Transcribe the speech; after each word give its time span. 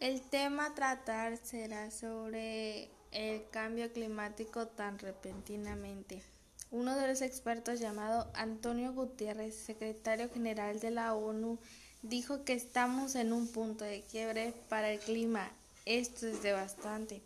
El 0.00 0.20
tema 0.20 0.66
a 0.66 0.74
tratar 0.74 1.36
será 1.38 1.90
sobre 1.90 2.88
el 3.10 3.42
cambio 3.50 3.92
climático 3.92 4.68
tan 4.68 4.96
repentinamente. 5.00 6.22
Uno 6.70 6.94
de 6.96 7.08
los 7.08 7.20
expertos 7.20 7.80
llamado 7.80 8.30
Antonio 8.34 8.92
Gutiérrez, 8.92 9.56
secretario 9.56 10.30
general 10.30 10.78
de 10.78 10.92
la 10.92 11.14
ONU, 11.14 11.58
dijo 12.02 12.44
que 12.44 12.52
estamos 12.52 13.16
en 13.16 13.32
un 13.32 13.48
punto 13.48 13.84
de 13.84 14.02
quiebre 14.02 14.54
para 14.68 14.88
el 14.88 15.00
clima. 15.00 15.50
Esto 15.84 16.28
es 16.28 16.44
devastante. 16.44 17.20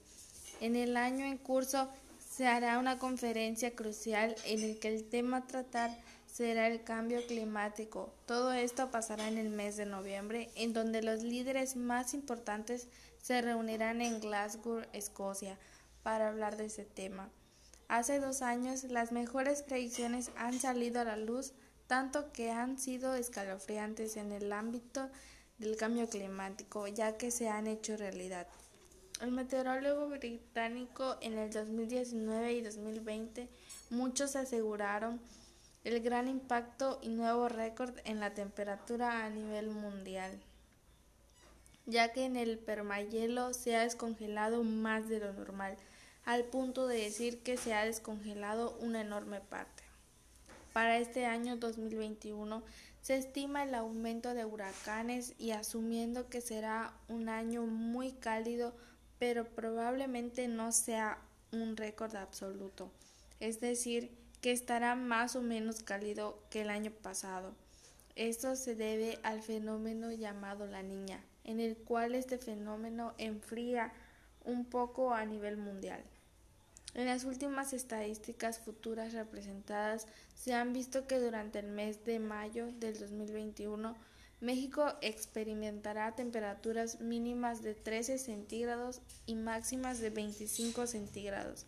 En 0.63 0.75
el 0.75 0.97
año 0.97 1.27
en 1.27 1.37
curso 1.37 1.91
se 2.31 2.47
hará 2.47 2.79
una 2.79 2.99
conferencia 2.99 3.75
crucial 3.75 4.35
en 4.47 4.63
el 4.63 4.79
que 4.79 4.89
el 4.89 5.05
tema 5.05 5.39
a 5.39 5.47
tratar 5.47 5.91
será 6.33 6.67
el 6.67 6.83
cambio 6.83 7.25
climático. 7.27 8.11
Todo 8.25 8.53
esto 8.53 8.91
pasará 8.91 9.29
en 9.29 9.37
el 9.37 9.51
mes 9.51 9.77
de 9.77 9.85
noviembre, 9.85 10.51
en 10.55 10.73
donde 10.73 11.03
los 11.03 11.23
líderes 11.23 11.77
más 11.77 12.15
importantes 12.15 12.89
se 13.21 13.43
reunirán 13.43 14.01
en 14.01 14.19
Glasgow, 14.19 14.81
Escocia, 14.95 15.59
para 16.03 16.29
hablar 16.29 16.57
de 16.57 16.67
ese 16.67 16.85
tema. 16.85 17.29
Hace 17.87 18.19
dos 18.19 18.41
años 18.41 18.85
las 18.85 19.13
mejores 19.13 19.63
predicciones 19.63 20.31
han 20.37 20.59
salido 20.59 21.03
a 21.03 21.05
la 21.05 21.19
luz, 21.19 21.53
tanto 21.87 22.33
que 22.33 22.51
han 22.51 22.79
sido 22.79 23.15
escalofriantes 23.15 24.17
en 24.17 24.33
el 24.33 24.55
ámbito 24.55 25.11
del 25.59 25.77
cambio 25.77 26.09
climático, 26.09 26.89
ya 26.89 27.19
que 27.19 27.31
se 27.31 27.51
han 27.51 27.67
hecho 27.67 27.99
realidad. 27.99 28.47
El 29.21 29.33
meteorólogo 29.33 30.09
británico 30.09 31.19
en 31.21 31.37
el 31.37 31.53
2019 31.53 32.55
y 32.55 32.63
2020 32.63 33.49
muchos 33.91 34.35
aseguraron 34.35 35.21
el 35.85 36.01
gran 36.01 36.29
impacto 36.29 36.99
y 37.03 37.09
nuevo 37.09 37.49
récord 37.49 37.95
en 38.05 38.21
la 38.21 38.35
temperatura 38.35 39.25
a 39.25 39.31
nivel 39.31 39.69
mundial, 39.71 40.41
ya 41.87 42.13
que 42.13 42.25
en 42.25 42.37
el 42.37 42.59
permahielo 42.59 43.53
se 43.55 43.77
ha 43.77 43.83
descongelado 43.83 44.63
más 44.63 45.09
de 45.09 45.19
lo 45.19 45.33
normal, 45.33 45.77
al 46.25 46.45
punto 46.45 46.87
de 46.87 46.99
decir 46.99 47.43
que 47.43 47.57
se 47.57 47.75
ha 47.75 47.85
descongelado 47.85 48.77
una 48.81 49.01
enorme 49.01 49.41
parte. 49.41 49.83
Para 50.73 50.99
este 50.99 51.27
año 51.27 51.57
2021 51.57 52.63
se 53.01 53.17
estima 53.17 53.65
el 53.65 53.75
aumento 53.75 54.33
de 54.33 54.45
huracanes 54.45 55.35
y 55.39 55.51
asumiendo 55.51 56.29
que 56.29 56.41
será 56.41 56.93
un 57.09 57.29
año 57.29 57.67
muy 57.67 58.13
cálido 58.13 58.73
pero 59.23 59.45
probablemente 59.45 60.49
no 60.49 60.73
sea 60.73 61.17
un 61.53 61.77
récord 61.77 62.17
absoluto, 62.17 62.91
es 63.39 63.61
decir, 63.61 64.11
que 64.43 64.51
estará 64.51 64.97
más 64.97 65.37
o 65.37 65.41
menos 65.41 65.83
cálido 65.85 66.39
que 66.51 66.63
el 66.63 66.71
año 66.71 66.91
pasado. 66.91 67.55
Esto 68.17 68.57
se 68.57 68.75
debe 68.75 69.21
al 69.23 69.41
fenómeno 69.41 70.11
llamado 70.11 70.67
la 70.67 70.83
niña, 70.83 71.25
en 71.45 71.61
el 71.61 71.77
cual 71.77 72.17
este 72.17 72.39
fenómeno 72.39 73.15
enfría 73.19 73.93
un 74.45 74.65
poco 74.65 75.15
a 75.15 75.25
nivel 75.25 75.57
mundial. 75.57 76.03
En 76.95 77.07
las 77.07 77.25
últimas 77.25 77.73
estadísticas 77.73 78.59
futuras 78.59 79.13
representadas 79.13 80.09
se 80.35 80.53
han 80.53 80.73
visto 80.73 81.07
que 81.07 81.21
durante 81.21 81.61
el 81.61 81.69
mes 81.69 82.05
de 82.05 82.19
mayo 82.19 82.67
del 82.73 82.99
2021 82.99 83.95
México 84.41 84.93
experimentará 85.03 86.17
temperaturas 86.17 87.01
mínimas 87.01 87.63
de 87.63 87.77
13 87.77 88.19
centígrados 88.19 89.01
y 89.25 89.37
máximas 89.37 90.01
de 90.01 90.11
25 90.11 90.89
centígrados. 90.89 91.65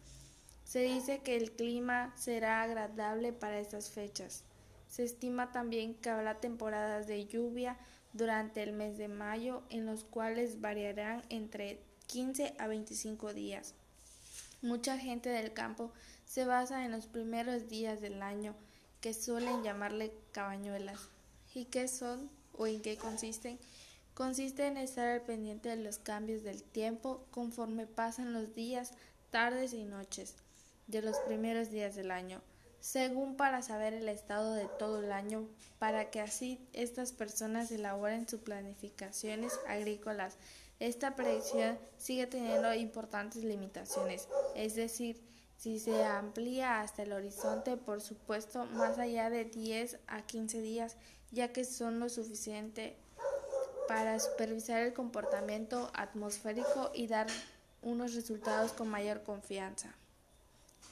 Se 0.64 0.80
dice 0.80 1.20
que 1.20 1.36
el 1.36 1.52
clima 1.52 2.12
será 2.16 2.62
agradable 2.62 3.32
para 3.32 3.60
estas 3.60 3.90
fechas. 3.90 4.42
Se 4.88 5.04
estima 5.04 5.52
también 5.52 5.94
que 5.94 6.10
habrá 6.10 6.40
temporadas 6.40 7.06
de 7.06 7.26
lluvia 7.26 7.76
durante 8.12 8.62
el 8.62 8.72
mes 8.72 8.96
de 8.96 9.08
mayo 9.08 9.62
en 9.68 9.86
los 9.86 10.04
cuales 10.04 10.60
variarán 10.60 11.22
entre 11.28 11.80
15 12.06 12.54
a 12.58 12.66
25 12.66 13.34
días. 13.34 13.74
Mucha 14.62 14.98
gente 14.98 15.28
del 15.28 15.52
campo 15.52 15.92
se 16.26 16.46
basa 16.46 16.84
en 16.84 16.92
los 16.92 17.06
primeros 17.06 17.68
días 17.68 18.00
del 18.00 18.22
año 18.22 18.54
que 19.00 19.12
suelen 19.12 19.62
llamarle 19.62 20.12
cabañuelas 20.32 20.98
y 21.54 21.66
que 21.66 21.88
son 21.88 22.30
o 22.56 22.66
en 22.66 22.80
qué 22.80 22.96
consisten, 22.96 23.58
consiste 24.14 24.66
en 24.66 24.78
estar 24.78 25.08
al 25.08 25.22
pendiente 25.22 25.68
de 25.68 25.76
los 25.76 25.98
cambios 25.98 26.42
del 26.42 26.62
tiempo 26.62 27.26
conforme 27.30 27.86
pasan 27.86 28.32
los 28.32 28.54
días, 28.54 28.92
tardes 29.30 29.74
y 29.74 29.84
noches 29.84 30.36
de 30.86 31.02
los 31.02 31.18
primeros 31.20 31.70
días 31.70 31.94
del 31.94 32.10
año, 32.10 32.42
según 32.80 33.36
para 33.36 33.62
saber 33.62 33.94
el 33.94 34.08
estado 34.08 34.52
de 34.52 34.66
todo 34.78 35.00
el 35.00 35.12
año, 35.12 35.48
para 35.78 36.10
que 36.10 36.20
así 36.20 36.60
estas 36.72 37.12
personas 37.12 37.70
elaboren 37.70 38.28
sus 38.28 38.40
planificaciones 38.40 39.58
agrícolas. 39.66 40.36
Esta 40.80 41.16
predicción 41.16 41.78
sigue 41.96 42.26
teniendo 42.26 42.74
importantes 42.74 43.44
limitaciones, 43.44 44.28
es 44.54 44.74
decir, 44.74 45.22
si 45.56 45.78
se 45.78 46.04
amplía 46.04 46.80
hasta 46.80 47.04
el 47.04 47.12
horizonte, 47.12 47.76
por 47.76 48.00
supuesto, 48.00 48.66
más 48.66 48.98
allá 48.98 49.30
de 49.30 49.44
10 49.44 49.98
a 50.06 50.22
15 50.22 50.60
días, 50.60 50.96
ya 51.30 51.52
que 51.52 51.64
son 51.64 52.00
lo 52.00 52.08
suficiente 52.08 52.96
para 53.88 54.18
supervisar 54.18 54.82
el 54.82 54.92
comportamiento 54.92 55.90
atmosférico 55.94 56.90
y 56.92 57.06
dar 57.06 57.28
unos 57.82 58.14
resultados 58.14 58.72
con 58.72 58.88
mayor 58.88 59.22
confianza. 59.22 59.94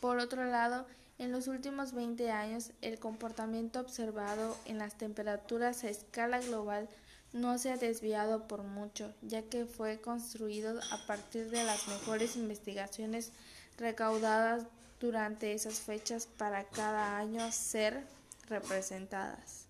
Por 0.02 0.18
otro 0.18 0.44
lado, 0.44 0.84
en 1.18 1.30
los 1.30 1.46
últimos 1.46 1.92
20 1.92 2.32
años, 2.32 2.72
el 2.80 2.98
comportamiento 2.98 3.78
observado 3.78 4.56
en 4.64 4.78
las 4.78 4.98
temperaturas 4.98 5.84
a 5.84 5.90
escala 5.90 6.40
global 6.40 6.88
no 7.32 7.56
se 7.56 7.70
ha 7.70 7.76
desviado 7.76 8.48
por 8.48 8.64
mucho, 8.64 9.14
ya 9.22 9.42
que 9.42 9.64
fue 9.64 10.00
construido 10.00 10.80
a 10.90 11.06
partir 11.06 11.50
de 11.50 11.62
las 11.62 11.86
mejores 11.86 12.34
investigaciones 12.34 13.30
recaudadas 13.78 14.64
durante 14.98 15.52
esas 15.52 15.78
fechas 15.78 16.26
para 16.26 16.64
cada 16.64 17.16
año 17.16 17.52
ser 17.52 18.02
representadas. 18.48 19.68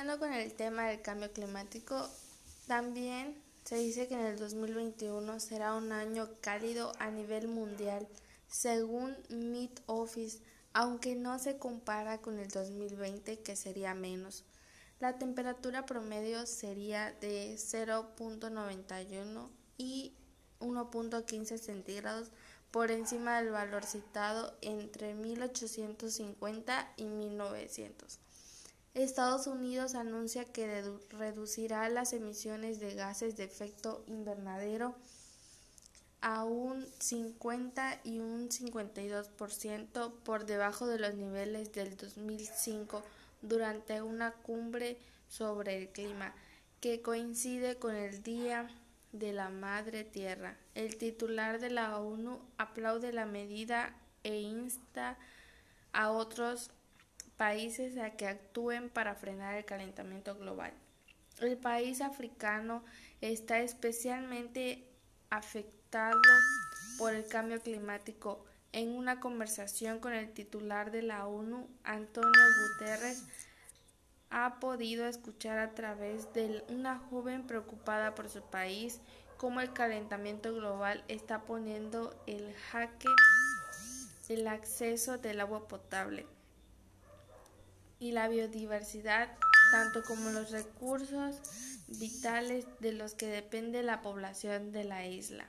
Siguiendo 0.00 0.18
con 0.18 0.32
el 0.32 0.54
tema 0.54 0.86
del 0.86 1.02
cambio 1.02 1.30
climático, 1.30 2.08
también 2.66 3.36
se 3.64 3.76
dice 3.76 4.08
que 4.08 4.14
en 4.14 4.24
el 4.24 4.38
2021 4.38 5.38
será 5.40 5.74
un 5.74 5.92
año 5.92 6.26
cálido 6.40 6.94
a 6.98 7.10
nivel 7.10 7.48
mundial, 7.48 8.08
según 8.48 9.14
Meet 9.28 9.82
Office, 9.84 10.38
aunque 10.72 11.16
no 11.16 11.38
se 11.38 11.58
compara 11.58 12.16
con 12.22 12.38
el 12.38 12.48
2020 12.48 13.40
que 13.40 13.56
sería 13.56 13.92
menos. 13.92 14.46
La 15.00 15.18
temperatura 15.18 15.84
promedio 15.84 16.46
sería 16.46 17.12
de 17.20 17.56
0.91 17.56 19.50
y 19.76 20.14
1.15 20.60 21.58
centígrados 21.58 22.30
por 22.70 22.90
encima 22.90 23.42
del 23.42 23.50
valor 23.50 23.84
citado 23.84 24.56
entre 24.62 25.12
1850 25.12 26.94
y 26.96 27.04
1900. 27.04 28.18
Estados 28.94 29.46
Unidos 29.46 29.94
anuncia 29.94 30.44
que 30.44 30.82
reducirá 31.10 31.88
las 31.88 32.12
emisiones 32.12 32.80
de 32.80 32.94
gases 32.94 33.36
de 33.36 33.44
efecto 33.44 34.02
invernadero 34.06 34.96
a 36.20 36.44
un 36.44 36.86
50 36.98 38.00
y 38.02 38.18
un 38.18 38.48
52% 38.48 40.12
por 40.24 40.44
debajo 40.44 40.86
de 40.86 40.98
los 40.98 41.14
niveles 41.14 41.72
del 41.72 41.96
2005 41.96 43.02
durante 43.42 44.02
una 44.02 44.32
cumbre 44.32 44.98
sobre 45.28 45.78
el 45.78 45.88
clima 45.88 46.34
que 46.80 47.00
coincide 47.00 47.76
con 47.76 47.94
el 47.94 48.22
Día 48.22 48.68
de 49.12 49.32
la 49.32 49.50
Madre 49.50 50.04
Tierra. 50.04 50.56
El 50.74 50.96
titular 50.96 51.60
de 51.60 51.70
la 51.70 51.98
ONU 51.98 52.40
aplaude 52.58 53.12
la 53.12 53.24
medida 53.24 53.94
e 54.24 54.40
insta 54.40 55.16
a 55.92 56.10
otros 56.10 56.70
países 57.40 57.96
a 57.96 58.10
que 58.10 58.26
actúen 58.26 58.90
para 58.90 59.14
frenar 59.14 59.54
el 59.54 59.64
calentamiento 59.64 60.34
global. 60.36 60.74
El 61.40 61.56
país 61.56 62.02
africano 62.02 62.84
está 63.22 63.60
especialmente 63.60 64.86
afectado 65.30 66.20
por 66.98 67.14
el 67.14 67.26
cambio 67.26 67.62
climático. 67.62 68.44
En 68.72 68.90
una 68.90 69.20
conversación 69.20 70.00
con 70.00 70.12
el 70.12 70.34
titular 70.34 70.90
de 70.90 71.00
la 71.00 71.26
ONU, 71.26 71.66
Antonio 71.82 72.44
Guterres, 72.60 73.24
ha 74.28 74.60
podido 74.60 75.06
escuchar 75.06 75.60
a 75.60 75.74
través 75.74 76.30
de 76.34 76.62
una 76.68 76.98
joven 76.98 77.46
preocupada 77.46 78.14
por 78.14 78.28
su 78.28 78.42
país 78.42 79.00
cómo 79.38 79.62
el 79.62 79.72
calentamiento 79.72 80.52
global 80.52 81.04
está 81.08 81.44
poniendo 81.44 82.14
el 82.26 82.52
jaque 82.70 83.08
el 84.28 84.46
acceso 84.46 85.16
del 85.16 85.40
agua 85.40 85.66
potable 85.68 86.26
y 88.00 88.12
la 88.12 88.28
biodiversidad, 88.28 89.28
tanto 89.70 90.02
como 90.02 90.30
los 90.30 90.50
recursos 90.50 91.40
vitales 91.86 92.66
de 92.80 92.92
los 92.92 93.14
que 93.14 93.26
depende 93.26 93.82
la 93.82 94.00
población 94.00 94.72
de 94.72 94.84
la 94.84 95.06
isla. 95.06 95.46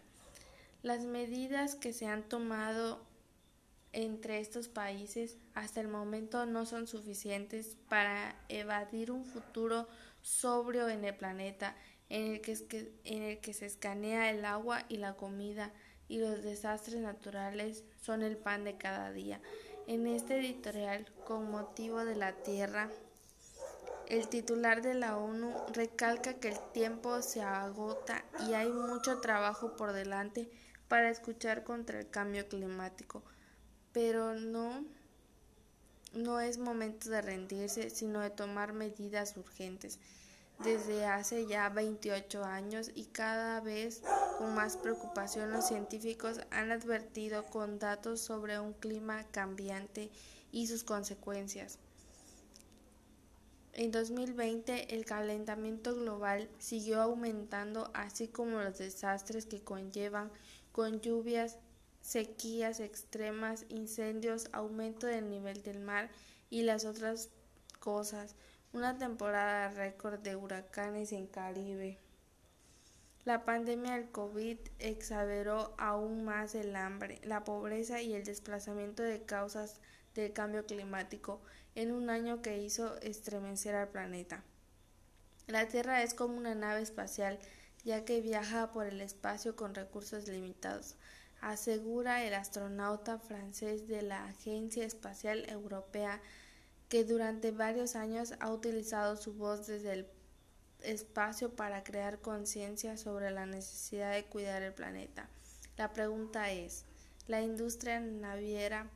Las 0.83 1.05
medidas 1.05 1.75
que 1.75 1.93
se 1.93 2.07
han 2.07 2.23
tomado 2.23 3.03
entre 3.93 4.39
estos 4.39 4.67
países 4.67 5.37
hasta 5.53 5.81
el 5.81 5.87
momento 5.87 6.45
no 6.45 6.65
son 6.65 6.87
suficientes 6.87 7.77
para 7.89 8.35
evadir 8.49 9.11
un 9.11 9.25
futuro 9.25 9.87
sobrio 10.21 10.89
en 10.89 11.03
el 11.05 11.15
planeta 11.15 11.75
en 12.09 12.33
el 12.33 12.41
que, 12.41 12.91
en 13.05 13.23
el 13.23 13.39
que 13.39 13.53
se 13.53 13.65
escanea 13.65 14.29
el 14.29 14.43
agua 14.45 14.85
y 14.89 14.97
la 14.97 15.15
comida 15.15 15.71
y 16.07 16.19
los 16.19 16.43
desastres 16.43 16.99
naturales 17.01 17.85
son 18.01 18.21
el 18.21 18.37
pan 18.37 18.65
de 18.65 18.75
cada 18.75 19.11
día. 19.13 19.39
En 19.87 20.07
este 20.07 20.39
editorial, 20.39 21.05
con 21.25 21.49
motivo 21.49 22.05
de 22.05 22.15
la 22.15 22.33
Tierra, 22.33 22.89
el 24.07 24.27
titular 24.27 24.81
de 24.81 24.93
la 24.93 25.17
ONU 25.17 25.53
recalca 25.73 26.35
que 26.35 26.49
el 26.49 26.59
tiempo 26.73 27.21
se 27.21 27.41
agota 27.41 28.23
y 28.47 28.53
hay 28.53 28.69
mucho 28.69 29.19
trabajo 29.19 29.75
por 29.75 29.93
delante 29.93 30.49
para 30.87 31.09
escuchar 31.09 31.63
contra 31.63 31.99
el 31.99 32.09
cambio 32.09 32.47
climático, 32.47 33.23
pero 33.91 34.35
no 34.35 34.85
no 36.13 36.41
es 36.41 36.57
momento 36.57 37.09
de 37.09 37.21
rendirse, 37.21 37.89
sino 37.89 38.19
de 38.19 38.29
tomar 38.29 38.73
medidas 38.73 39.37
urgentes 39.37 39.97
desde 40.63 41.05
hace 41.05 41.47
ya 41.47 41.69
28 41.69 42.43
años 42.43 42.91
y 42.93 43.05
cada 43.05 43.61
vez 43.61 44.01
con 44.37 44.53
más 44.53 44.77
preocupación 44.77 45.51
los 45.51 45.67
científicos 45.67 46.41
han 46.51 46.71
advertido 46.71 47.45
con 47.45 47.79
datos 47.79 48.21
sobre 48.21 48.59
un 48.59 48.73
clima 48.73 49.25
cambiante 49.31 50.11
y 50.51 50.67
sus 50.67 50.83
consecuencias. 50.83 51.79
En 53.73 53.91
2020 53.91 54.93
el 54.93 55.05
calentamiento 55.05 55.95
global 55.95 56.49
siguió 56.59 57.01
aumentando 57.01 57.89
así 57.93 58.27
como 58.27 58.61
los 58.61 58.77
desastres 58.77 59.45
que 59.45 59.61
conllevan 59.61 60.29
con 60.71 61.01
lluvias, 61.01 61.57
sequías 62.01 62.79
extremas, 62.79 63.65
incendios, 63.69 64.49
aumento 64.51 65.07
del 65.07 65.29
nivel 65.29 65.63
del 65.63 65.79
mar 65.79 66.09
y 66.49 66.63
las 66.63 66.85
otras 66.85 67.29
cosas 67.79 68.35
una 68.73 68.97
temporada 68.97 69.69
récord 69.69 70.19
de 70.19 70.35
huracanes 70.35 71.11
en 71.11 71.27
Caribe. 71.27 71.97
La 73.25 73.43
pandemia 73.43 73.93
del 73.93 74.09
COVID 74.09 74.57
exageró 74.79 75.75
aún 75.77 76.23
más 76.23 76.55
el 76.55 76.75
hambre, 76.75 77.19
la 77.23 77.43
pobreza 77.43 78.01
y 78.01 78.13
el 78.13 78.23
desplazamiento 78.23 79.03
de 79.03 79.23
causas 79.23 79.79
del 80.15 80.31
cambio 80.31 80.65
climático 80.65 81.41
en 81.75 81.91
un 81.91 82.09
año 82.09 82.41
que 82.41 82.59
hizo 82.59 82.97
estremecer 83.01 83.75
al 83.75 83.89
planeta. 83.89 84.43
La 85.47 85.67
Tierra 85.67 86.01
es 86.01 86.13
como 86.13 86.37
una 86.37 86.55
nave 86.55 86.81
espacial, 86.81 87.39
ya 87.83 88.05
que 88.05 88.21
viaja 88.21 88.71
por 88.71 88.85
el 88.85 89.01
espacio 89.01 89.55
con 89.55 89.75
recursos 89.75 90.27
limitados, 90.27 90.95
asegura 91.41 92.23
el 92.23 92.33
astronauta 92.33 93.19
francés 93.19 93.87
de 93.87 94.01
la 94.01 94.25
Agencia 94.25 94.85
Espacial 94.85 95.49
Europea 95.49 96.21
que 96.91 97.05
durante 97.05 97.51
varios 97.51 97.95
años 97.95 98.33
ha 98.41 98.51
utilizado 98.51 99.15
su 99.15 99.33
voz 99.33 99.65
desde 99.65 99.93
el 99.93 100.07
espacio 100.81 101.55
para 101.55 101.85
crear 101.85 102.19
conciencia 102.19 102.97
sobre 102.97 103.31
la 103.31 103.45
necesidad 103.45 104.11
de 104.11 104.25
cuidar 104.25 104.61
el 104.61 104.73
planeta. 104.73 105.29
La 105.77 105.93
pregunta 105.93 106.51
es, 106.51 106.83
¿la 107.27 107.41
industria 107.41 108.01
naviera 108.01 108.89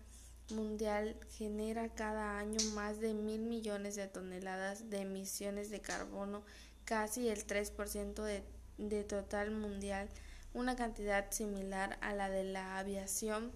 mundial 0.50 1.16
genera 1.38 1.88
cada 1.88 2.38
año 2.38 2.60
más 2.74 3.00
de 3.00 3.14
mil 3.14 3.44
millones 3.44 3.96
de 3.96 4.10
toneladas 4.10 4.90
de 4.90 5.00
emisiones 5.00 5.70
de 5.70 5.80
carbono, 5.80 6.44
casi 6.84 7.30
el 7.30 7.48
3% 7.48 8.24
de, 8.24 8.44
de 8.78 9.06
total 9.06 9.52
mundial, 9.52 10.10
una 10.54 10.76
cantidad 10.76 11.32
similar 11.32 11.98
a 12.02 12.14
la 12.14 12.30
de 12.30 12.44
la 12.44 12.78
aviación? 12.78 13.54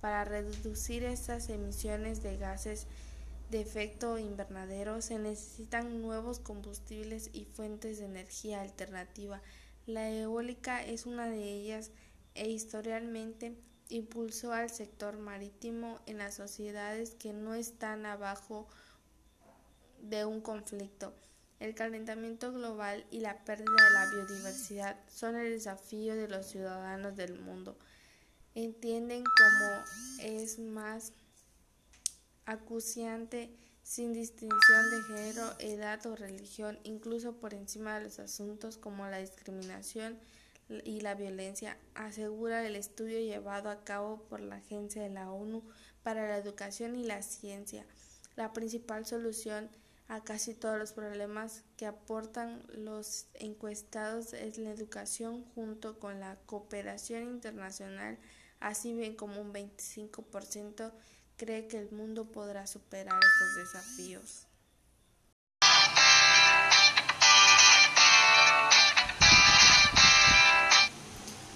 Para 0.00 0.24
reducir 0.24 1.02
estas 1.02 1.48
emisiones 1.48 2.22
de 2.22 2.36
gases 2.36 2.86
de 3.50 3.60
efecto 3.60 4.16
invernadero 4.18 5.02
se 5.02 5.18
necesitan 5.18 6.02
nuevos 6.02 6.38
combustibles 6.38 7.30
y 7.32 7.46
fuentes 7.46 7.98
de 7.98 8.04
energía 8.04 8.60
alternativa. 8.60 9.42
La 9.86 10.08
eólica 10.08 10.84
es 10.84 11.04
una 11.04 11.28
de 11.28 11.42
ellas 11.42 11.90
e 12.34 12.48
historialmente 12.48 13.56
impulsó 13.88 14.52
al 14.52 14.70
sector 14.70 15.18
marítimo 15.18 15.98
en 16.06 16.18
las 16.18 16.34
sociedades 16.34 17.16
que 17.16 17.32
no 17.32 17.54
están 17.54 18.06
abajo 18.06 18.68
de 20.00 20.24
un 20.24 20.40
conflicto. 20.40 21.12
El 21.58 21.74
calentamiento 21.74 22.52
global 22.52 23.04
y 23.10 23.18
la 23.18 23.44
pérdida 23.44 23.66
de 23.66 23.94
la 23.94 24.10
biodiversidad 24.10 24.96
son 25.08 25.34
el 25.34 25.50
desafío 25.50 26.14
de 26.14 26.28
los 26.28 26.46
ciudadanos 26.46 27.16
del 27.16 27.38
mundo. 27.38 27.76
Entienden 28.54 29.24
cómo 29.24 29.84
es 30.22 30.58
más 30.58 31.12
acuciante 32.50 33.50
sin 33.82 34.12
distinción 34.12 34.90
de 34.90 35.02
género, 35.02 35.54
edad 35.60 36.04
o 36.06 36.16
religión, 36.16 36.78
incluso 36.82 37.36
por 37.36 37.54
encima 37.54 37.98
de 37.98 38.04
los 38.04 38.18
asuntos 38.18 38.76
como 38.76 39.06
la 39.06 39.18
discriminación 39.18 40.18
y 40.84 41.00
la 41.00 41.14
violencia, 41.14 41.76
asegura 41.94 42.66
el 42.66 42.76
estudio 42.76 43.18
llevado 43.20 43.70
a 43.70 43.84
cabo 43.84 44.22
por 44.28 44.40
la 44.40 44.56
Agencia 44.56 45.02
de 45.02 45.10
la 45.10 45.30
ONU 45.30 45.62
para 46.02 46.28
la 46.28 46.38
Educación 46.38 46.96
y 46.96 47.04
la 47.04 47.22
Ciencia. 47.22 47.86
La 48.36 48.52
principal 48.52 49.06
solución 49.06 49.68
a 50.08 50.22
casi 50.22 50.54
todos 50.54 50.78
los 50.78 50.92
problemas 50.92 51.62
que 51.76 51.86
aportan 51.86 52.64
los 52.74 53.26
encuestados 53.34 54.32
es 54.32 54.58
la 54.58 54.70
educación 54.70 55.44
junto 55.54 56.00
con 56.00 56.18
la 56.18 56.36
cooperación 56.46 57.24
internacional, 57.24 58.18
así 58.58 58.92
bien 58.92 59.14
como 59.14 59.40
un 59.40 59.52
25% 59.52 60.92
cree 61.40 61.66
que 61.66 61.78
el 61.78 61.90
mundo 61.90 62.26
podrá 62.26 62.66
superar 62.66 63.18
estos 63.18 63.72
desafíos. 63.72 64.46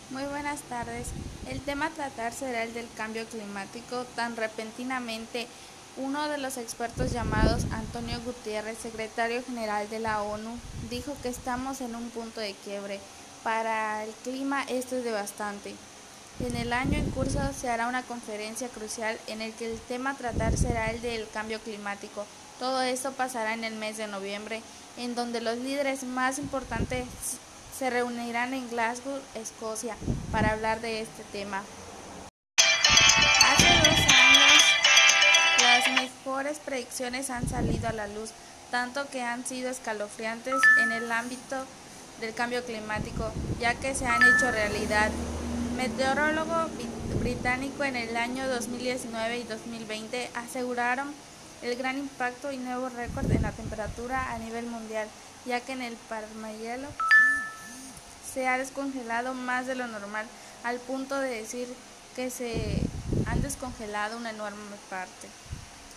Muy 0.09 0.23
buenas 0.25 0.63
tardes. 0.63 1.09
El 1.51 1.61
tema 1.61 1.87
a 1.87 1.91
tratar 1.91 2.33
será 2.33 2.63
el 2.63 2.73
del 2.73 2.89
cambio 2.97 3.27
climático. 3.27 4.07
Tan 4.17 4.37
repentinamente, 4.37 5.49
uno 5.99 6.31
de 6.31 6.39
los 6.39 6.57
expertos 6.57 7.13
llamados 7.13 7.65
Antonio 7.71 8.19
Gutiérrez, 8.25 8.79
secretario 8.79 9.45
general 9.45 9.91
de 9.91 9.99
la 9.99 10.23
ONU, 10.23 10.59
dijo 10.89 11.15
que 11.23 11.29
estamos 11.29 11.83
en 11.83 11.95
un 11.95 12.09
punto 12.09 12.41
de 12.41 12.55
quiebre. 12.65 13.01
Para 13.43 14.03
el 14.05 14.13
clima 14.23 14.63
esto 14.63 14.97
es 14.97 15.05
devastante. 15.05 15.75
En 16.41 16.57
el 16.57 16.73
año 16.73 16.99
en 16.99 17.11
curso 17.11 17.39
se 17.59 17.71
hará 17.71 17.87
una 17.87 18.03
conferencia 18.03 18.69
crucial 18.69 19.17
en 19.29 19.41
el 19.41 19.53
que 19.53 19.71
el 19.71 19.79
tema 19.79 20.11
a 20.11 20.15
tratar 20.15 20.57
será 20.57 20.91
el 20.91 21.01
del 21.01 21.29
cambio 21.33 21.61
climático. 21.61 22.27
Todo 22.59 22.83
esto 22.83 23.13
pasará 23.13 23.55
en 23.55 23.63
el 23.63 23.75
mes 23.77 23.97
de 23.99 24.09
noviembre, 24.09 24.61
en 24.97 25.15
donde 25.15 25.41
los 25.41 25.59
líderes 25.59 26.03
más 26.03 26.39
importantes 26.39 27.07
se 27.79 27.89
reunirán 27.89 28.53
en 28.53 28.69
Glasgow, 28.69 29.21
Escocia, 29.35 29.97
para 30.33 30.51
hablar 30.51 30.81
de 30.81 31.03
este 31.03 31.23
tema. 31.33 31.63
Hace 33.43 33.69
dos 33.79 33.99
años 34.13 34.63
las 35.63 36.03
mejores 36.03 36.59
predicciones 36.59 37.31
han 37.31 37.49
salido 37.49 37.89
a 37.89 37.93
la 37.93 38.09
luz, 38.09 38.31
tanto 38.73 39.09
que 39.09 39.23
han 39.23 39.47
sido 39.47 39.71
escalofriantes 39.71 40.55
en 40.83 40.93
el 40.93 41.11
ámbito 41.13 41.65
del 42.21 42.35
cambio 42.35 42.65
climático, 42.65 43.31
ya 43.61 43.75
que 43.75 43.95
se 43.95 44.07
han 44.07 44.23
hecho 44.23 44.51
realidad 44.51 45.11
meteorólogo 45.77 46.69
británico 47.21 47.85
en 47.85 47.97
el 47.97 48.17
año 48.17 48.47
2019 48.49 49.39
y 49.39 49.43
2020 49.45 50.31
aseguraron 50.35 51.13
el 51.63 51.77
gran 51.77 51.99
impacto 51.99 52.53
y 52.53 52.59
nuevo 52.59 52.89
récord 52.89 53.31
en 53.31 53.43
la 53.43 53.53
temperatura 53.53 54.33
a 54.33 54.39
nivel 54.39 54.67
mundial, 54.67 55.09
ya 55.47 55.61
que 55.61 55.73
en 55.73 55.83
el 55.83 55.97
Parmayelo 56.09 56.89
se 58.33 58.47
ha 58.47 58.59
descongelado 58.59 59.35
más 59.35 59.67
de 59.67 59.75
lo 59.75 59.87
normal, 59.87 60.27
al 60.63 60.79
punto 60.79 61.19
de 61.19 61.29
decir 61.29 61.69
que 62.15 62.31
se 62.31 62.81
han 63.27 63.43
descongelado 63.43 64.17
una 64.17 64.31
enorme 64.31 64.77
parte. 64.91 65.29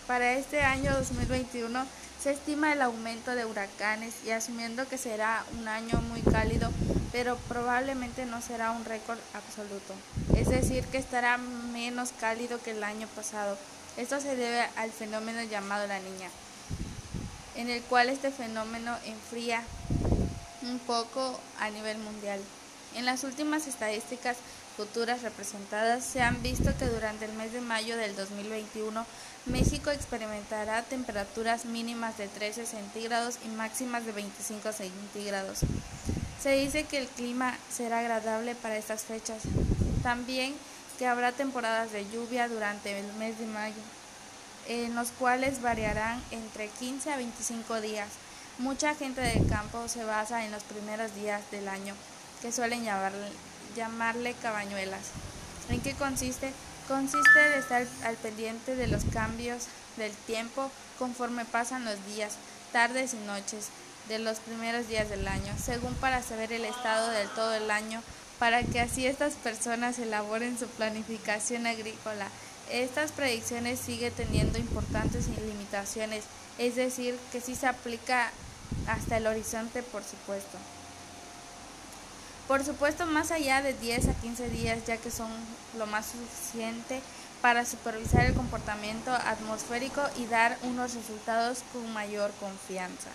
Para 0.06 0.32
este 0.32 0.62
año 0.62 0.92
2021 0.94 1.84
se 2.22 2.32
estima 2.32 2.72
el 2.72 2.82
aumento 2.82 3.34
de 3.34 3.44
huracanes 3.44 4.14
y 4.26 4.30
asumiendo 4.30 4.88
que 4.88 4.98
será 4.98 5.44
un 5.58 5.68
año 5.68 6.00
muy 6.10 6.22
cálido, 6.22 6.70
pero 7.12 7.36
probablemente 7.48 8.26
no 8.26 8.40
será 8.42 8.72
un 8.72 8.84
récord 8.84 9.18
absoluto. 9.34 9.94
Es 10.36 10.48
decir, 10.48 10.84
que 10.84 10.98
estará 10.98 11.38
menos 11.38 12.10
cálido 12.20 12.60
que 12.62 12.72
el 12.72 12.84
año 12.84 13.06
pasado. 13.14 13.56
Esto 13.96 14.20
se 14.20 14.36
debe 14.36 14.66
al 14.76 14.90
fenómeno 14.90 15.42
llamado 15.42 15.86
la 15.86 15.98
niña, 15.98 16.30
en 17.56 17.68
el 17.70 17.82
cual 17.82 18.08
este 18.08 18.30
fenómeno 18.30 18.96
enfría 19.04 19.62
un 20.62 20.78
poco 20.80 21.40
a 21.58 21.70
nivel 21.70 21.98
mundial. 21.98 22.40
En 22.94 23.04
las 23.04 23.24
últimas 23.24 23.66
estadísticas 23.66 24.36
futuras 24.76 25.22
representadas 25.22 26.04
se 26.04 26.22
han 26.22 26.40
visto 26.42 26.70
que 26.78 26.86
durante 26.86 27.24
el 27.24 27.32
mes 27.32 27.52
de 27.52 27.60
mayo 27.60 27.96
del 27.96 28.14
2021 28.14 29.04
México 29.46 29.90
experimentará 29.90 30.82
temperaturas 30.82 31.64
mínimas 31.64 32.16
de 32.16 32.28
13 32.28 32.64
centígrados 32.64 33.38
y 33.44 33.48
máximas 33.48 34.06
de 34.06 34.12
25 34.12 34.72
centígrados. 34.72 35.60
Se 36.42 36.52
dice 36.52 36.84
que 36.84 36.98
el 36.98 37.08
clima 37.08 37.56
será 37.68 37.98
agradable 37.98 38.54
para 38.54 38.76
estas 38.76 39.02
fechas, 39.02 39.42
También 40.04 40.54
que 40.96 41.06
habrá 41.06 41.32
temporadas 41.32 41.90
de 41.90 42.08
lluvia 42.10 42.48
durante 42.48 42.98
el 42.98 43.12
mes 43.14 43.38
de 43.38 43.46
mayo, 43.46 43.82
en 44.68 44.94
los 44.94 45.10
cuales 45.10 45.60
variarán 45.62 46.22
entre 46.30 46.68
15 46.68 47.12
a 47.12 47.16
25 47.16 47.80
días. 47.80 48.08
Mucha 48.58 48.94
gente 48.94 49.20
del 49.20 49.48
campo 49.48 49.88
se 49.88 50.04
basa 50.04 50.44
en 50.44 50.52
los 50.52 50.62
primeros 50.62 51.14
días 51.16 51.42
del 51.50 51.68
año, 51.68 51.94
que 52.40 52.52
suelen 52.52 52.84
llamarle, 52.84 53.28
llamarle 53.76 54.34
cabañuelas. 54.34 55.10
¿En 55.68 55.80
qué 55.80 55.94
consiste? 55.94 56.52
Consiste 56.86 57.40
de 57.40 57.58
estar 57.58 57.86
al 58.04 58.16
pendiente 58.16 58.76
de 58.76 58.86
los 58.86 59.04
cambios 59.12 59.66
del 59.96 60.12
tiempo 60.12 60.70
conforme 60.98 61.44
pasan 61.44 61.84
los 61.84 62.04
días, 62.06 62.34
tardes 62.72 63.14
y 63.14 63.18
noches 63.26 63.70
de 64.08 64.18
los 64.18 64.38
primeros 64.38 64.88
días 64.88 65.08
del 65.08 65.28
año, 65.28 65.54
según 65.62 65.94
para 65.94 66.22
saber 66.22 66.52
el 66.52 66.64
estado 66.64 67.10
del 67.10 67.28
todo 67.30 67.54
el 67.54 67.70
año, 67.70 68.02
para 68.38 68.62
que 68.62 68.80
así 68.80 69.06
estas 69.06 69.34
personas 69.34 69.98
elaboren 69.98 70.58
su 70.58 70.66
planificación 70.66 71.66
agrícola. 71.66 72.28
Estas 72.70 73.12
predicciones 73.12 73.78
siguen 73.78 74.12
teniendo 74.12 74.58
importantes 74.58 75.28
limitaciones, 75.28 76.24
es 76.58 76.76
decir, 76.76 77.18
que 77.32 77.40
sí 77.40 77.54
se 77.54 77.66
aplica 77.66 78.30
hasta 78.86 79.16
el 79.16 79.26
horizonte, 79.26 79.82
por 79.82 80.02
supuesto. 80.02 80.58
Por 82.46 82.64
supuesto, 82.64 83.04
más 83.06 83.30
allá 83.30 83.60
de 83.60 83.74
10 83.74 84.08
a 84.08 84.14
15 84.14 84.48
días, 84.48 84.78
ya 84.86 84.96
que 84.96 85.10
son 85.10 85.30
lo 85.76 85.86
más 85.86 86.06
suficiente 86.06 87.00
para 87.42 87.64
supervisar 87.64 88.24
el 88.24 88.34
comportamiento 88.34 89.12
atmosférico 89.12 90.02
y 90.16 90.26
dar 90.26 90.56
unos 90.62 90.94
resultados 90.94 91.58
con 91.72 91.92
mayor 91.92 92.32
confianza. 92.40 93.10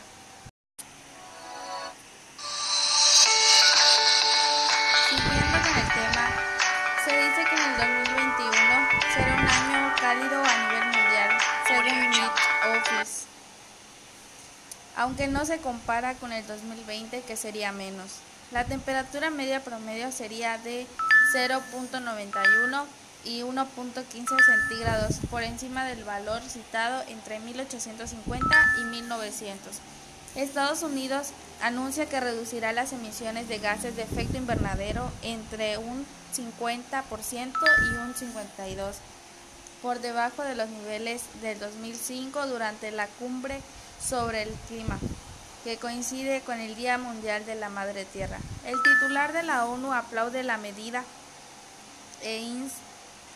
Aunque 15.04 15.28
no 15.28 15.46
se 15.46 15.58
compara 15.58 16.14
con 16.14 16.32
el 16.32 16.48
2020 16.48 17.24
que 17.24 17.36
sería 17.36 17.74
menos. 17.74 18.20
La 18.54 18.64
temperatura 18.64 19.32
media 19.32 19.62
promedio 19.62 20.14
sería 20.14 20.58
de 20.60 20.88
0.91 21.36 22.86
y 23.26 23.42
1.15 23.42 24.06
centígrados 24.46 25.18
por 25.30 25.44
encima 25.44 25.84
del 25.84 26.06
valor 26.06 26.42
citado 26.44 27.04
entre 27.10 27.42
1850 27.42 28.48
y 28.80 28.84
1900. 28.86 29.74
Estados 30.36 30.84
Unidos 30.84 31.32
anuncia 31.62 32.06
que 32.06 32.22
reducirá 32.22 32.72
las 32.72 32.94
emisiones 32.94 33.50
de 33.50 33.60
gases 33.60 33.98
de 33.98 34.04
efecto 34.04 34.38
invernadero 34.38 35.12
entre 35.22 35.78
un 35.80 36.06
50% 36.34 37.52
y 37.52 37.98
un 37.98 38.16
52% 38.16 38.94
por 39.82 40.00
debajo 40.00 40.44
de 40.44 40.56
los 40.56 40.70
niveles 40.70 41.24
del 41.42 41.60
2005 41.60 42.48
durante 42.48 42.90
la 42.92 43.08
cumbre 43.20 43.60
sobre 44.08 44.44
el 44.44 44.50
clima 44.68 45.00
que 45.64 45.78
coincide 45.78 46.42
con 46.42 46.60
el 46.60 46.76
Día 46.76 46.98
Mundial 46.98 47.46
de 47.46 47.56
la 47.56 47.70
Madre 47.70 48.06
Tierra. 48.06 48.38
El 48.66 48.76
titular 48.84 49.32
de 49.32 49.44
la 49.44 49.66
ONU 49.66 49.94
aplaude 49.94 50.44
la 50.44 50.58
medida 50.58 51.04
e, 52.22 52.44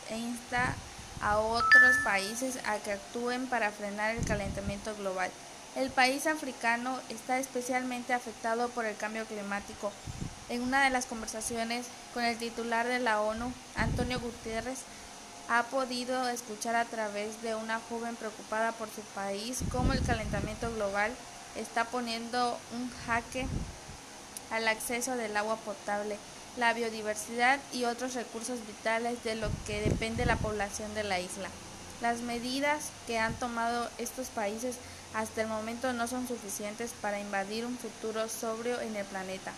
e 0.09 0.17
insta 0.17 0.75
a 1.21 1.37
otros 1.39 1.95
países 2.03 2.59
a 2.65 2.77
que 2.77 2.91
actúen 2.91 3.47
para 3.47 3.71
frenar 3.71 4.15
el 4.15 4.25
calentamiento 4.25 4.93
global. 4.95 5.31
El 5.75 5.89
país 5.89 6.27
africano 6.27 6.99
está 7.09 7.39
especialmente 7.39 8.13
afectado 8.13 8.69
por 8.69 8.85
el 8.85 8.97
cambio 8.97 9.25
climático. 9.25 9.91
En 10.49 10.61
una 10.61 10.83
de 10.83 10.89
las 10.89 11.05
conversaciones 11.05 11.85
con 12.13 12.23
el 12.23 12.37
titular 12.37 12.87
de 12.87 12.99
la 12.99 13.21
ONU, 13.21 13.53
Antonio 13.75 14.19
Gutiérrez, 14.19 14.79
ha 15.49 15.63
podido 15.63 16.27
escuchar 16.27 16.75
a 16.75 16.85
través 16.85 17.41
de 17.41 17.55
una 17.55 17.79
joven 17.89 18.15
preocupada 18.15 18.73
por 18.73 18.89
su 18.89 19.01
país 19.15 19.59
cómo 19.71 19.93
el 19.93 20.03
calentamiento 20.03 20.73
global 20.73 21.11
está 21.55 21.85
poniendo 21.85 22.57
un 22.73 22.91
jaque 23.05 23.47
al 24.51 24.67
acceso 24.67 25.15
del 25.15 25.35
agua 25.35 25.55
potable, 25.57 26.17
la 26.57 26.73
biodiversidad 26.73 27.59
y 27.73 27.85
otros 27.85 28.13
recursos 28.13 28.59
vitales 28.65 29.23
de 29.23 29.35
lo 29.35 29.49
que 29.65 29.81
depende 29.81 30.25
la 30.25 30.37
población 30.37 30.93
de 30.95 31.03
la 31.03 31.19
isla. 31.19 31.49
Las 32.01 32.19
medidas 32.19 32.89
que 33.07 33.17
han 33.17 33.33
tomado 33.35 33.89
estos 33.97 34.27
países 34.27 34.75
hasta 35.13 35.41
el 35.41 35.47
momento 35.47 35.93
no 35.93 36.07
son 36.07 36.27
suficientes 36.27 36.91
para 37.01 37.19
invadir 37.19 37.65
un 37.65 37.77
futuro 37.77 38.27
sobrio 38.29 38.79
en 38.81 38.95
el 38.95 39.05
planeta, 39.05 39.51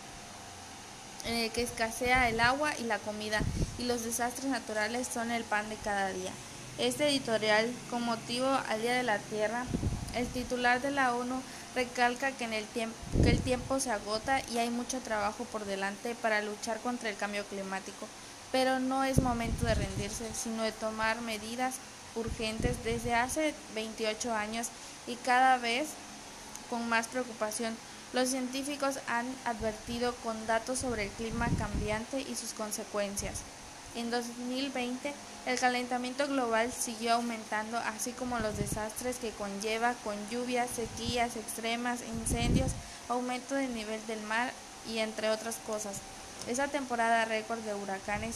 en 1.25 1.35
el 1.35 1.51
que 1.51 1.63
escasea 1.63 2.29
el 2.29 2.39
agua 2.39 2.71
y 2.77 2.83
la 2.83 2.99
comida 2.99 3.41
y 3.79 3.85
los 3.85 4.03
desastres 4.03 4.51
naturales 4.51 5.07
son 5.07 5.31
el 5.31 5.43
pan 5.43 5.69
de 5.69 5.75
cada 5.77 6.09
día. 6.09 6.31
Este 6.77 7.09
editorial, 7.09 7.71
con 7.89 8.03
motivo 8.03 8.47
al 8.47 8.81
Día 8.81 8.93
de 8.93 9.03
la 9.03 9.19
Tierra, 9.19 9.65
el 10.15 10.27
titular 10.27 10.81
de 10.81 10.91
la 10.91 11.15
ONU 11.15 11.41
recalca 11.75 12.31
que, 12.31 12.45
en 12.45 12.53
el 12.53 12.65
tiempo, 12.65 12.95
que 13.23 13.29
el 13.29 13.39
tiempo 13.39 13.79
se 13.79 13.91
agota 13.91 14.41
y 14.51 14.57
hay 14.57 14.69
mucho 14.69 14.99
trabajo 14.99 15.45
por 15.45 15.65
delante 15.65 16.15
para 16.15 16.41
luchar 16.41 16.79
contra 16.79 17.09
el 17.09 17.15
cambio 17.15 17.45
climático, 17.45 18.07
pero 18.51 18.79
no 18.79 19.03
es 19.03 19.21
momento 19.21 19.65
de 19.65 19.75
rendirse, 19.75 20.25
sino 20.33 20.63
de 20.63 20.71
tomar 20.71 21.21
medidas 21.21 21.75
urgentes 22.15 22.83
desde 22.83 23.13
hace 23.13 23.53
28 23.75 24.33
años 24.33 24.67
y 25.07 25.15
cada 25.15 25.57
vez 25.57 25.89
con 26.69 26.87
más 26.89 27.07
preocupación. 27.07 27.75
Los 28.11 28.29
científicos 28.29 28.99
han 29.07 29.27
advertido 29.45 30.15
con 30.23 30.47
datos 30.47 30.79
sobre 30.79 31.03
el 31.03 31.09
clima 31.11 31.47
cambiante 31.59 32.21
y 32.21 32.35
sus 32.35 32.53
consecuencias. 32.53 33.41
En 33.95 34.11
2020, 34.11 35.13
el 35.47 35.59
calentamiento 35.59 36.27
global 36.27 36.71
siguió 36.71 37.13
aumentando, 37.13 37.77
así 37.77 38.11
como 38.11 38.39
los 38.39 38.55
desastres 38.57 39.17
que 39.17 39.31
conlleva 39.31 39.93
con 40.03 40.15
lluvias, 40.29 40.69
sequías 40.69 41.35
extremas, 41.35 42.01
incendios, 42.01 42.71
aumento 43.07 43.55
del 43.55 43.73
nivel 43.73 44.05
del 44.05 44.21
mar 44.21 44.51
y 44.87 44.99
entre 44.99 45.29
otras 45.29 45.55
cosas. 45.65 45.97
Esa 46.47 46.67
temporada 46.67 47.25
récord 47.25 47.59
de 47.59 47.73
huracanes 47.73 48.35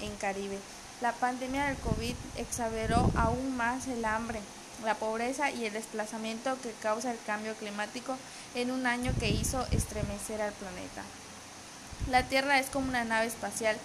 en 0.00 0.14
Caribe. 0.16 0.58
La 1.00 1.12
pandemia 1.12 1.66
del 1.66 1.76
COVID 1.76 2.14
exageró 2.36 3.10
aún 3.14 3.56
más 3.56 3.86
el 3.88 4.04
hambre, 4.04 4.40
la 4.84 4.94
pobreza 4.94 5.50
y 5.50 5.66
el 5.66 5.72
desplazamiento 5.72 6.56
que 6.62 6.72
causa 6.82 7.10
el 7.10 7.18
cambio 7.26 7.54
climático 7.54 8.16
en 8.54 8.70
un 8.70 8.86
año 8.86 9.12
que 9.20 9.28
hizo 9.28 9.66
estremecer 9.70 10.40
al 10.40 10.52
planeta. 10.52 11.02
La 12.10 12.22
Tierra 12.22 12.58
es 12.58 12.68
como 12.70 12.88
una 12.88 13.04
nave 13.04 13.26
espacial 13.26 13.76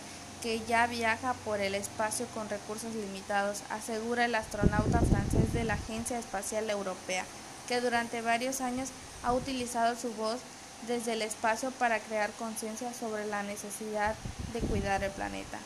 que 0.42 0.62
ya 0.66 0.88
viaja 0.88 1.34
por 1.46 1.60
el 1.60 1.76
espacio 1.76 2.26
con 2.34 2.50
recursos 2.50 2.94
limitados, 2.96 3.62
asegura 3.70 4.26
el 4.26 4.36
astronauta 4.36 5.02
francés 5.02 5.54
de 5.54 5.64
la 5.64 5.74
Agencia 5.74 6.18
Espacial 6.18 6.70
Europea, 6.70 7.26
que 7.68 7.82
durante 7.82 8.22
varios 8.22 8.62
años 8.62 8.90
ha 9.24 9.34
utilizado 9.34 9.96
su 9.96 10.14
voz 10.14 10.40
desde 10.88 11.14
el 11.14 11.22
espacio 11.22 11.72
para 11.72 12.00
crear 12.00 12.32
conciencia 12.32 12.94
sobre 12.94 13.26
la 13.28 13.44
necesidad 13.44 14.16
de 14.54 14.60
cuidar 14.62 15.04
el 15.04 15.12
planeta. 15.12 15.60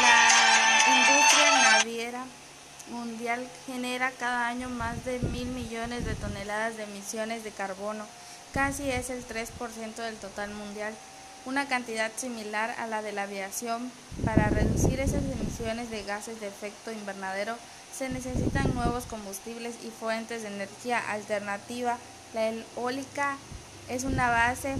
la 0.00 0.94
industria 0.96 1.72
naviera 1.72 2.24
mundial 2.90 3.46
genera 3.66 4.10
cada 4.12 4.46
año 4.46 4.68
más 4.68 5.04
de 5.04 5.18
mil 5.18 5.48
millones 5.48 6.04
de 6.04 6.14
toneladas 6.14 6.76
de 6.76 6.84
emisiones 6.84 7.44
de 7.44 7.50
carbono 7.50 8.06
casi 8.52 8.90
es 8.90 9.10
el 9.10 9.26
3% 9.26 9.94
del 9.96 10.16
total 10.16 10.50
mundial, 10.54 10.94
una 11.46 11.66
cantidad 11.66 12.10
similar 12.16 12.74
a 12.78 12.86
la 12.86 13.02
de 13.02 13.12
la 13.12 13.22
aviación. 13.22 13.90
Para 14.24 14.48
reducir 14.50 15.00
esas 15.00 15.22
emisiones 15.22 15.90
de 15.90 16.02
gases 16.04 16.40
de 16.40 16.48
efecto 16.48 16.92
invernadero 16.92 17.56
se 17.96 18.08
necesitan 18.08 18.74
nuevos 18.74 19.04
combustibles 19.04 19.76
y 19.84 19.90
fuentes 19.90 20.42
de 20.42 20.48
energía 20.48 20.98
alternativa. 20.98 21.98
La 22.34 22.48
eólica 22.48 23.36
es 23.88 24.04
una 24.04 24.28
base 24.30 24.76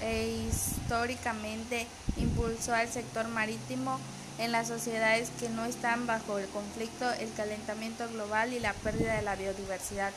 e 0.00 0.46
históricamente 0.48 1.86
impulsó 2.16 2.74
al 2.74 2.88
sector 2.88 3.28
marítimo 3.28 4.00
en 4.38 4.50
las 4.50 4.66
sociedades 4.66 5.30
que 5.38 5.48
no 5.48 5.64
están 5.64 6.06
bajo 6.06 6.38
el 6.38 6.48
conflicto, 6.48 7.08
el 7.12 7.32
calentamiento 7.34 8.08
global 8.08 8.52
y 8.52 8.58
la 8.58 8.72
pérdida 8.72 9.14
de 9.14 9.22
la 9.22 9.36
biodiversidad 9.36 10.12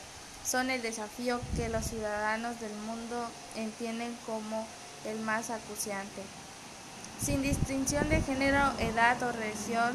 son 0.48 0.70
el 0.70 0.80
desafío 0.82 1.40
que 1.56 1.68
los 1.68 1.84
ciudadanos 1.86 2.60
del 2.60 2.72
mundo 2.86 3.28
entienden 3.56 4.16
como 4.26 4.66
el 5.04 5.18
más 5.20 5.50
acuciante. 5.50 6.22
Sin 7.20 7.42
distinción 7.42 8.08
de 8.08 8.22
género, 8.22 8.72
edad 8.78 9.20
o 9.22 9.32
religión, 9.32 9.92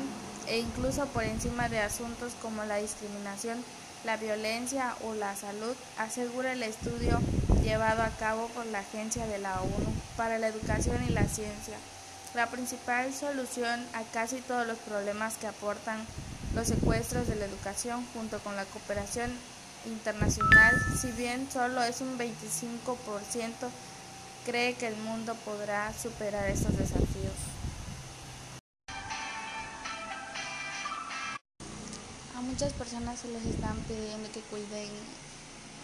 e 0.48 0.60
incluso 0.60 1.06
por 1.08 1.24
encima 1.24 1.70
de 1.70 1.80
asuntos 1.80 2.34
como 2.42 2.66
la 2.66 2.78
discriminación, 2.78 3.64
la 4.04 4.18
violencia 4.18 4.96
o 5.04 5.14
la 5.14 5.36
salud, 5.36 5.76
asegura 5.98 6.54
el 6.54 6.64
estudio 6.64 7.20
llevado 7.64 8.02
a 8.02 8.10
cabo 8.10 8.48
por 8.50 8.66
la 8.66 8.80
Agencia 8.80 9.28
de 9.28 9.38
la 9.38 9.62
ONU 9.62 9.94
para 10.18 10.40
la 10.40 10.48
Educación 10.48 10.98
y 11.08 11.12
la 11.12 11.28
Ciencia. 11.28 11.78
La 12.34 12.48
principal 12.48 13.14
solución 13.14 13.86
a 13.94 14.02
casi 14.12 14.38
todos 14.42 14.66
los 14.66 14.80
problemas 14.80 15.36
que 15.38 15.48
aportan 15.48 16.00
los 16.56 16.68
secuestros 16.68 17.28
de 17.28 17.36
la 17.36 17.46
educación 17.46 18.06
junto 18.14 18.40
con 18.40 18.56
la 18.56 18.66
cooperación 18.66 19.32
internacional, 19.86 20.76
si 21.00 21.12
bien 21.12 21.50
solo 21.52 21.82
es 21.84 22.02
un 22.02 22.18
25%, 22.18 23.70
cree 24.46 24.76
que 24.76 24.88
el 24.88 24.98
mundo 24.98 25.36
podrá 25.46 25.94
superar 25.94 26.50
estos 26.50 26.78
desafíos. 26.78 27.36
A 32.36 32.42
muchas 32.42 32.74
personas 32.74 33.20
se 33.20 33.28
les 33.30 33.46
están 33.46 33.78
pidiendo 33.88 34.32
que 34.32 34.42
cuiden 34.42 34.90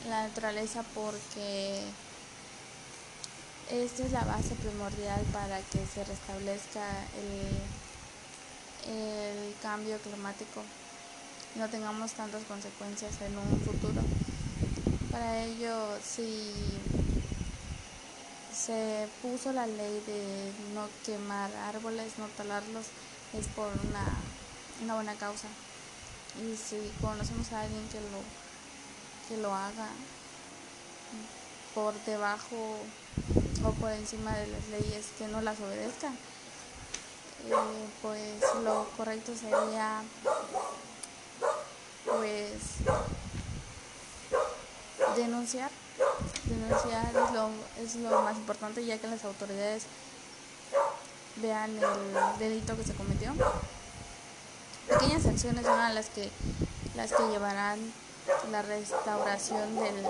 la 0.07 0.27
naturaleza 0.27 0.83
porque 0.93 1.81
esta 3.71 4.03
es 4.03 4.11
la 4.11 4.23
base 4.23 4.55
primordial 4.55 5.21
para 5.33 5.59
que 5.59 5.85
se 5.93 6.03
restablezca 6.03 6.87
el, 8.85 8.93
el 8.93 9.55
cambio 9.61 9.97
climático 9.99 10.63
no 11.57 11.67
tengamos 11.69 12.11
tantas 12.11 12.43
consecuencias 12.43 13.13
en 13.21 13.37
un 13.37 13.59
futuro. 13.61 14.01
Para 15.11 15.43
ello, 15.43 15.97
si 16.03 16.53
se 18.53 19.07
puso 19.21 19.51
la 19.53 19.65
ley 19.65 20.03
de 20.05 20.51
no 20.73 20.87
quemar 21.05 21.49
árboles, 21.55 22.13
no 22.17 22.27
talarlos, 22.37 22.85
es 23.33 23.47
por 23.47 23.67
una, 23.67 24.05
una 24.83 24.95
buena 24.95 25.15
causa. 25.15 25.47
Y 26.41 26.55
si 26.55 26.91
conocemos 27.01 27.51
a 27.51 27.61
alguien 27.61 27.87
que 27.89 27.99
lo, 27.99 28.21
que 29.27 29.41
lo 29.41 29.53
haga 29.53 29.89
por 31.73 31.93
debajo 32.05 32.77
o 33.63 33.71
por 33.73 33.91
encima 33.91 34.35
de 34.37 34.47
las 34.47 34.67
leyes 34.69 35.07
que 35.17 35.27
no 35.27 35.41
las 35.41 35.59
obedezcan, 35.59 36.13
eh, 37.45 37.87
pues 38.01 38.41
lo 38.63 38.87
correcto 38.97 39.33
sería 39.35 40.03
pues 42.07 42.61
denunciar 45.15 45.69
denunciar 46.45 47.07
es 47.07 47.33
lo, 47.33 47.49
es 47.83 47.95
lo 47.95 48.21
más 48.21 48.37
importante 48.37 48.85
ya 48.85 48.97
que 48.97 49.07
las 49.07 49.23
autoridades 49.25 49.83
vean 51.37 51.71
el 51.71 52.39
delito 52.39 52.75
que 52.75 52.83
se 52.83 52.93
cometió. 52.93 53.33
Pequeñas 54.87 55.25
acciones 55.25 55.65
son 55.65 55.95
las 55.95 56.09
que 56.09 56.31
las 56.95 57.11
que 57.11 57.27
llevarán 57.29 57.79
la 58.51 58.61
restauración 58.61 59.75
del, 59.75 60.03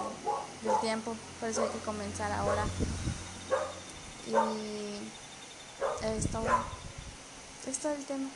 del 0.63 0.79
tiempo. 0.81 1.15
Por 1.39 1.49
eso 1.49 1.63
hay 1.63 1.69
que 1.69 1.79
comenzar 1.79 2.31
ahora. 2.31 2.65
Y 4.27 4.33
esto 6.05 6.43
es 7.67 7.79
todo 7.79 7.93
el 7.93 8.05
tema. 8.05 8.29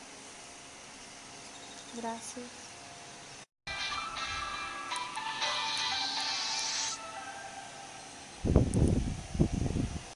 Gracias 1.96 2.61